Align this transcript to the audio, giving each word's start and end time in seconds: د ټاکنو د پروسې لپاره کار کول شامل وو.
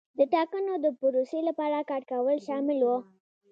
د 0.17 0.19
ټاکنو 0.33 0.73
د 0.83 0.87
پروسې 0.99 1.39
لپاره 1.49 1.77
کار 1.89 2.03
کول 2.11 2.37
شامل 2.47 2.79
وو. 2.83 2.97